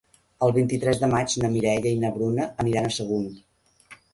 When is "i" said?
1.99-2.01